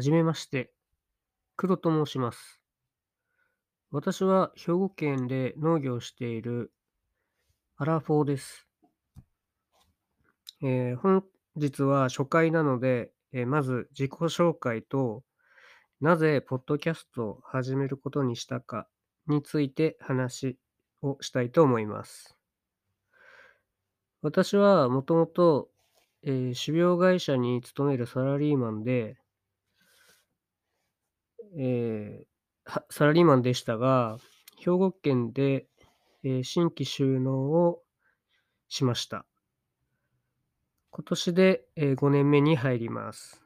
[0.00, 0.72] はじめまして、
[1.56, 2.62] 黒と申します。
[3.90, 6.72] 私は兵庫県で農業している
[7.76, 8.66] アラフォーです。
[10.62, 11.22] えー本
[11.54, 15.22] 日は初回なので、えーまず自己紹介と、
[16.00, 18.88] なぜポッドキャストを始めることにしたか
[19.26, 20.56] について話
[21.02, 22.38] をしたいと思います。
[24.22, 25.68] 私はもともと、
[26.22, 29.19] えー種苗会社に勤めるサラリーマンで、
[31.56, 32.30] えー
[32.90, 34.18] サラリーマンでしたが、
[34.58, 35.66] 兵庫県で、
[36.22, 37.82] えー新規就農を
[38.68, 39.26] しました。
[40.92, 43.42] 今年で、え5年目に入ります。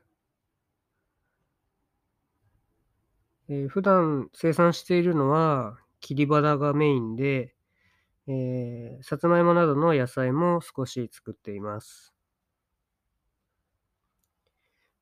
[3.49, 7.55] えー普段生産しているのは切り花がメインで、
[8.29, 12.15] えーさつまいもなどの野菜も少し作っています。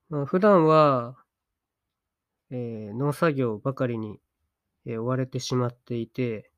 [0.09, 1.22] まあ、普段は、
[2.53, 4.21] えー農作業ばかりに、
[4.87, 6.53] えー追われてしまっていて、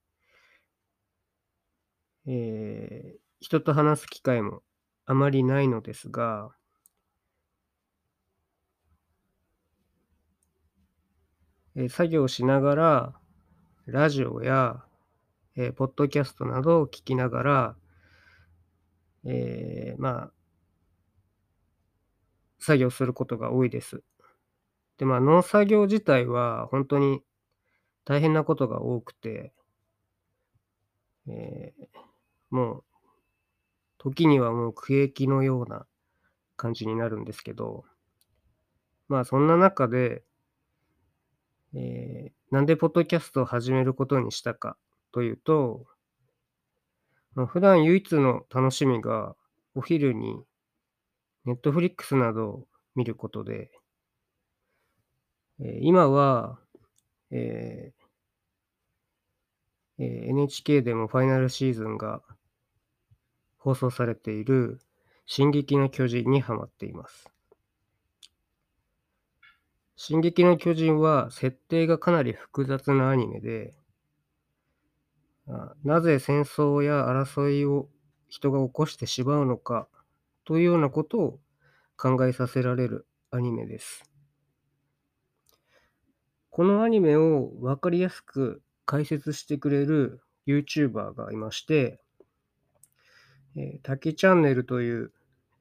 [2.27, 4.63] えー人と話す機会も
[5.05, 6.55] あまりないのですが、
[11.77, 13.15] えー作業しながら、
[13.87, 14.85] ラジオや、
[15.57, 17.77] えーポッドキャストなどを聞きながら、
[19.25, 20.33] えーまあ、
[22.59, 24.03] 作業することが多いです。
[24.99, 27.23] で、まあ、農作業自体は本当に
[28.05, 29.53] 大変なことが多くて、
[31.29, 31.87] えー
[32.51, 32.85] もう、
[33.99, 35.87] 時にはもう苦役のような
[36.57, 37.85] 感じになるんですけど、
[39.09, 40.23] まあ、そんな中で、
[41.75, 44.77] えーなんでポッドキャストを始めることにしたか
[45.11, 45.87] というと、
[47.35, 49.35] まあ、普段唯一の楽しみが
[49.75, 50.45] お昼に
[51.45, 53.73] ネットフリックスなどを見ることで、
[55.61, 56.59] え今は、
[57.31, 58.05] えー
[59.99, 62.21] NHK でもファイナルシーズンが
[63.59, 64.81] 放送されている
[65.27, 67.31] 進撃の巨人にハマっています。
[69.97, 73.75] 進撃の巨人は設定がかなり複雑なアニメで、
[75.85, 77.89] なぜ戦争や争いを
[78.29, 79.89] 人が起こしてしまうのか
[80.45, 81.41] というようなことを
[81.97, 84.14] 考えさせられるアニメです。
[86.55, 91.99] このアニメをわかりやすく解説してくれる YouTuber がいまして、
[93.57, 95.11] えー、滝チャンネルという、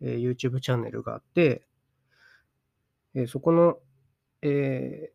[0.03, 1.65] え YouTube チャンネルがあって、
[3.15, 3.79] えそこの、
[4.43, 5.13] えー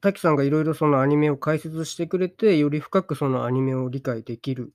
[0.00, 4.72] 滝さんがいろいろそのアニメを解説してくれて、より深くそのアニメを理解できる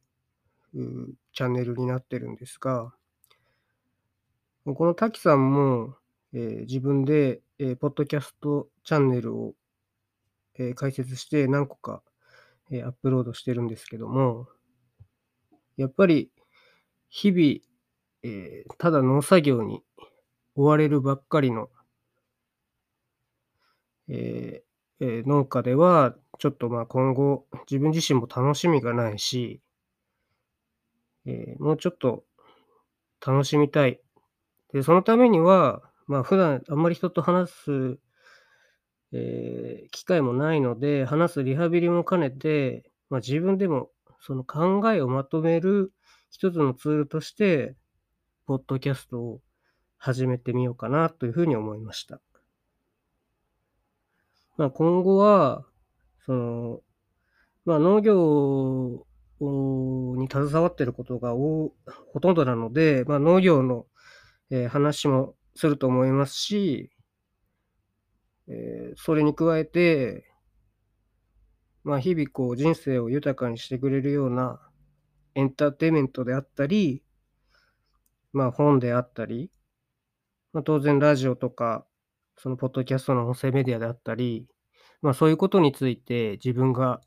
[1.33, 2.93] チャンネルになってるんですが、
[4.63, 5.95] この滝さんも、
[6.33, 9.55] えー自分で、えーポッドキャストチャンネルを、
[10.59, 12.03] えー解説して何個か、
[12.71, 14.47] えーアップロードしてるんですけども、
[15.77, 16.29] やっぱり
[17.09, 17.43] 日々、
[18.23, 19.83] えーただ農作業に
[20.55, 21.69] 追われるばっかりの、
[24.09, 29.61] えーえー農家では、ちょっとまあ今後自分自身も楽しみがないし、
[31.25, 32.23] えーもうちょっと
[33.25, 33.99] 楽しみたい。
[34.73, 37.99] で、そのためには、まあ普段あんまり人と話す、
[39.13, 45.93] えー機会もないので、話すリハビリも兼ねて、まあ自分でもその考えをまとめる
[46.29, 47.75] 一つのツールとして、
[48.45, 49.41] ポッドキャストを
[49.97, 52.19] 始めてみようかなというふうに思いました。
[54.57, 55.65] まあ今後は、
[56.25, 56.81] その、
[57.65, 59.05] まあ農業
[59.39, 61.71] に携わっていることがほ
[62.21, 63.85] とんどなので、まあ農業の、
[64.49, 66.91] えー話もすると思いますし、
[68.47, 70.25] えーそれに加えて、
[71.83, 74.59] まあ日々こう人生を豊かにしてくれるような
[75.35, 77.03] エンターテイメントであったり、
[78.33, 79.51] まあ本であったり、
[80.53, 81.85] まあ当然ラジオとか、
[82.37, 84.47] そのポッドキャストの音声メディアであったり、
[85.01, 87.01] まあそういうことについて自分が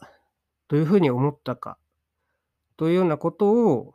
[0.68, 1.78] どういうふうに思ったか
[2.76, 3.94] というようなことを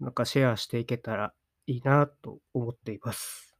[0.00, 1.32] なんかシェアしていけたら
[1.66, 3.56] いいなと思っています。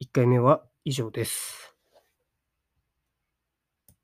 [0.00, 1.77] 1回目は以上です。